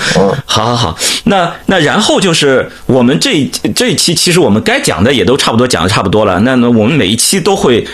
[0.46, 3.44] 好好好，那那然后就是我们这
[3.74, 6.38] 这一期，其实我们该讲的也都差不多讲的差不多了。
[6.40, 7.86] 那那我们每一期都会。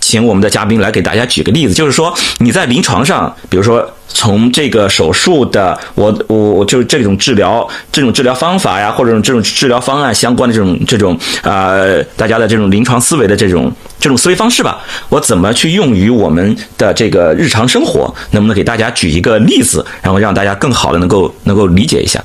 [0.00, 14.78] 请我们的嘉宾来给大家举个例子，就是说你在临床上，比如说从这个手术的，我我我就是这种治疗这种治疗方法呀，或者这种治疗方案相关的这种这种呃，大家的这种临床思维的这种这种思维方式吧，
[15.08, 18.14] 我怎么去用于我们的这个日常生活？
[18.30, 22.22] 能不能给大家举一个例子，然后让大家更好的能够能够理解一下？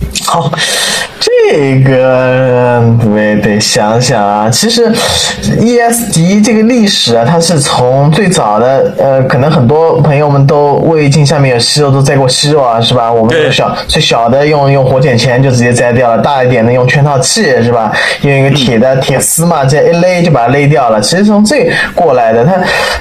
[0.26, 0.50] 好，
[1.18, 2.82] 这个
[3.16, 4.48] 也得想想啊。
[4.48, 4.88] 其实
[5.42, 13.10] ，ESD 这个历史啊，它是从最早的呃，可能很多朋友们都胃镜下面有息肉，都摘过息肉啊，是吧？
[13.10, 17.90] 我们小最小的用用活检钳就直接摘掉了，大一点的用圈套器是吧？
[18.22, 21.00] 用一个铁的铁丝嘛，这一勒就把它勒掉了。
[21.00, 22.52] 其实从这过来的，它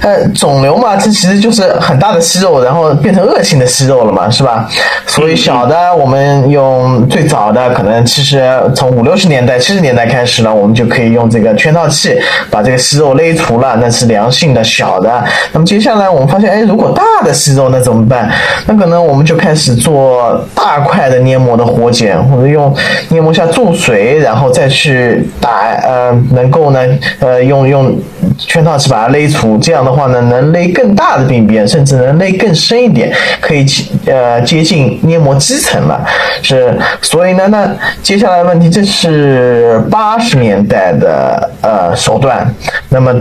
[0.07, 4.67] 呃肿瘤嘛，这其实就是很大的息肉，然后变成恶性的息肉了嘛，是吧？
[5.05, 6.88] 所以小的我们用。
[7.09, 8.41] 最早的可能其实
[8.75, 12.17] 从五六十年代、七十年代开始呢，我们就可以用这个圈套器
[12.49, 15.23] 把这个息肉勒除了，那是良性的小的。
[15.51, 18.31] 那么接下来我们发现，哎，如果大的息肉那怎么办？
[18.65, 22.75] 那可能我们就开始做大块的黏膜的活检，或者用
[23.09, 25.51] 黏膜下注水，然后再去打，
[25.83, 26.79] 呃，能够呢，
[27.19, 27.95] 呃，用用
[28.37, 29.57] 圈套器把它勒除。
[29.57, 33.11] 这样的话呢，能勒更大的病变，甚至能勒更深一点，
[33.41, 33.65] 可以
[34.05, 36.03] 呃接近黏膜基层了，
[36.41, 36.78] 是。
[37.01, 37.69] 所以呢，那
[38.01, 42.53] 接下来问题，这是八十年代的呃手段，
[42.89, 43.13] 那么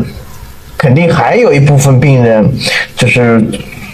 [0.77, 2.49] 肯定还有一部分病人，
[2.97, 3.43] 就是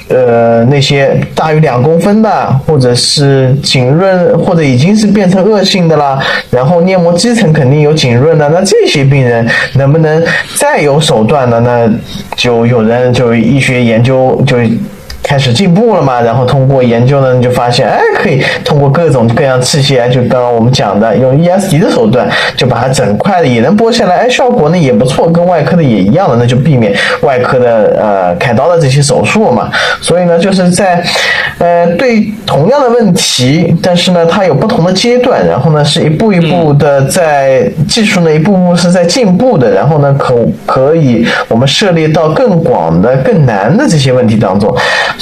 [0.08, 10.24] 呃那些大于两公分的，或者是浸润，或者已经是变成恶性的了，然后黏膜基层肯定有浸润的，那这些病人能不能
[10.56, 11.60] 再有手段呢？
[11.60, 11.90] 那
[12.36, 14.58] 就有人就医学研究就。
[15.34, 29.68] 开始进步了嘛，然后通过研究呢，你就发现，哎，可以通过各种各样器械，就刚刚我们讲的，用 ESD 的手段，就把它整块的也能剥下来，哎，效果呢也不错，跟外科的也一样的，那就避免外科的呃开刀的这些手术嘛。
[30.00, 31.04] 所以呢，就是在
[31.58, 44.72] 呃对同样的问题，但是呢它有不同的阶段，然后呢是一步一步的在技术呢一步步是在进步的，然后呢可可以我们涉猎到更广的、更难的这些问题当中。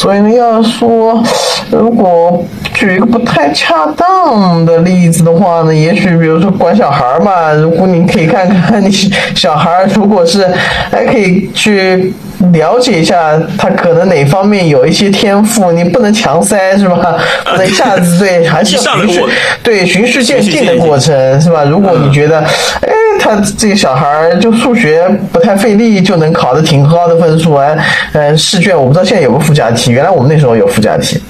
[0.03, 1.23] 所以呢，要说
[1.71, 2.45] 如果
[2.75, 8.91] 举一个不太恰当的例子的话呢，也许比如说管小孩嘛，如果你可以看看你
[9.37, 10.45] 小孩，如果是
[10.91, 12.13] 还可以去
[12.53, 17.17] 了解一下他可能哪方面有一些天赋，你不能强塞是吧？
[17.45, 19.23] 不能一下子对，还是要循序
[19.63, 21.63] 对循序渐进的过程是吧？
[21.63, 27.77] 如果你觉得哎他这个小孩就数学不太费力就能考得挺高的分数哎，
[28.13, 31.21] 嗯试卷我不知道现在有个附加题，原来我们那时候有附加题。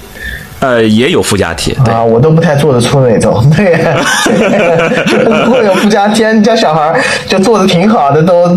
[0.59, 3.43] 呃，也有附加题啊，我都不太做得出那种。
[3.53, 3.73] 对，
[5.45, 8.47] 如果有附加题，你家小孩就做的挺好的，都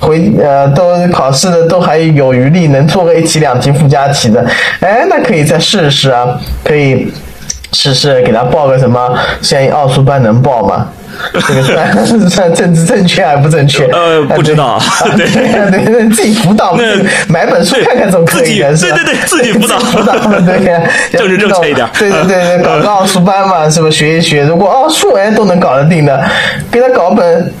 [0.00, 4.44] 回呃都考试的都还有余力，能做个一题两题附加题的，
[4.80, 7.06] 哎，那可以再试试啊，可以
[7.72, 10.88] 试试给他报个什么，现在奥数班能报吗？
[11.32, 13.86] 这个算算政治正确还不正确？
[13.86, 14.78] 呃，不知道。
[15.16, 16.76] 对对对，自己辅导，
[17.28, 18.96] 买本书看看总可以的，是吧？
[18.96, 20.80] 对对对，自己辅导辅导，对呀，
[21.12, 21.86] 政治正确一点。
[21.98, 24.42] 对对对对， 搞个奥数班嘛，是不是学一学？
[24.44, 26.22] 如果奥数哎都能搞得定的，
[26.70, 27.52] 给他搞本。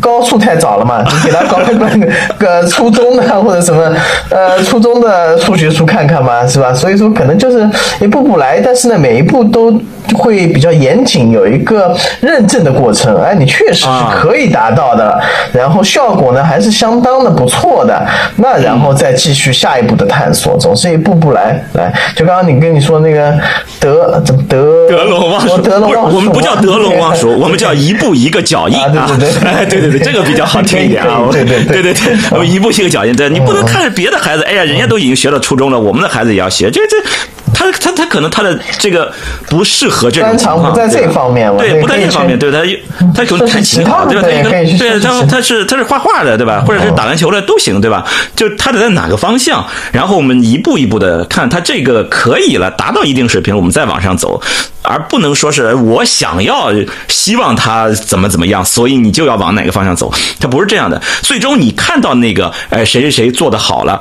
[0.00, 3.80] 高数太早了嘛，你给他搞一本个初中的或者什么
[4.28, 6.74] 呃初中的数学书看看嘛，是吧？
[6.74, 7.64] 所以说可能就是
[8.00, 9.70] 一步步来，但是呢每一步都
[10.16, 13.16] 会比较严谨，有一个认证的过程。
[13.22, 15.20] 哎，你确实是可以达到的，
[15.52, 18.06] 然后效果呢还是相当的不错的。
[18.36, 21.62] 那然后再继续下一步的探索，总是一步步来。
[21.74, 23.32] 来，就刚刚你跟你说那个
[23.78, 28.88] 德怎么德德龙望蜀，德龙望蜀，我们不叫德龙望蜀， 我们叫一步一个脚印啊，
[29.18, 29.66] 对对对。
[29.68, 31.28] 对对 对，这个比较好听一点啊！
[31.30, 36.96] 对对对对对，我一步一个脚印，对，你不能看着别的孩子，哎呀，人家都已经学到初中了，我们的孩子也要学，这这。
[37.54, 39.10] 他他他可能他的这个
[39.48, 42.58] 不适合这种情况，不在这方面，对，不在这方面，对他
[43.14, 44.22] 他可能弹琴好，对吧？
[44.22, 46.62] 他对，他他是他是画画的，对吧？
[46.66, 48.04] 或者是打篮球的都行，对吧？
[48.36, 54.40] 就他得在哪个方向，然后我们一步一步的看他这个可以了，达到一定水平，我们再往上走，
[54.82, 56.70] 而不能说是我想要
[57.08, 61.00] 希望他怎么怎么样，所以你就要往哪个方向走，他不是这样的。
[61.22, 64.00] 最终你看到那个，哎，谁谁谁做的好了。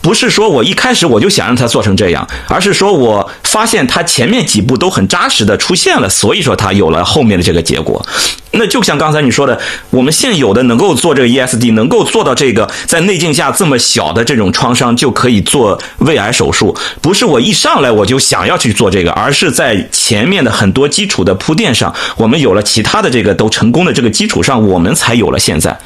[0.00, 8.04] 不是说我一开始我就想让他做成这样，而是说我发现他前面几步都很扎实的出现了，所以说他有了后面的这个结果。
[8.52, 25.78] 那就像刚才你说的，我们现有的能够做这个 ESD，能够做到这个在内镜下这么小的这种创伤就可以做胃癌手术，不是我一上来我就想要去做这个，而是在前面的很多基础的铺垫上，我们有了其他的这个都成功的这个基础上，我们才有了现在，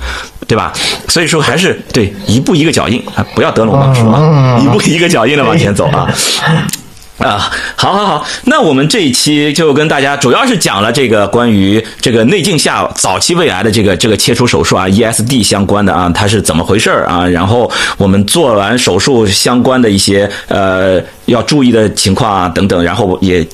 [0.46, 0.72] 对吧？
[1.08, 6.08] 所以说还是对一步一个脚印啊，不要得陇望蜀啊，一步一个脚印的往前走啊。
[7.18, 17.24] 啊，好，好，好，那我们这一期就跟大家主要是讲了这个关于这个内镜下早期胃癌的这个这个切除手术啊，ESD 相关的啊，它是怎么回事啊？
[17.28, 23.46] 然后我们做完手术相关的一些呃要注意的情况啊等等，然后也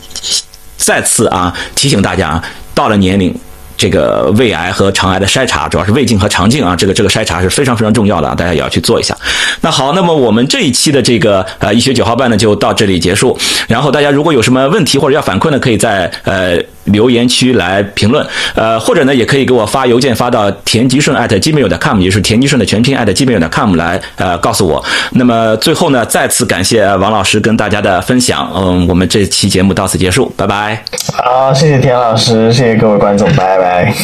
[0.78, 3.38] 再次啊提醒大家啊，到了年龄。
[3.78, 9.16] 这个胃癌和肠癌的筛查，主要是胃镜和肠镜啊，这个这个筛查是非常非常重要的啊，大家也要去做一下。
[9.62, 13.38] 那好，那么我们这一期的这个呃医学九号半呢，就到这里结束。
[13.68, 16.60] 然后大家如果有什么问题或者要反馈呢，可以在呃。
[16.84, 24.82] 留言区来评论，呃，或者呢，也可以给我发邮件发到田吉顺 at gmail.com，也是田吉顺的全拼 at gmail.com 来呃告诉我。
[25.12, 30.82] 那么最后呢，再次感谢王老师跟大家的分享，嗯，我们这期节目到此结束，拜拜。
[31.12, 33.94] 好，谢谢田老师，谢谢各位观众，拜拜。